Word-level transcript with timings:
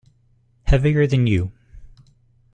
Heavier 0.63 1.05
than 1.05 1.27
you. 1.27 1.51